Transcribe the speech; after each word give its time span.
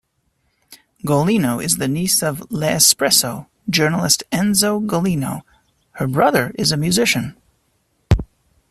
Golino 1.05 1.63
is 1.63 1.77
the 1.77 1.87
niece 1.87 2.23
of 2.23 2.41
"L'Espresso" 2.49 3.45
journalist 3.69 4.23
Enzo 4.31 4.83
Golino; 4.83 5.43
her 5.91 6.07
brother 6.07 6.51
is 6.57 6.71
a 6.71 6.75
musician. 6.77 7.37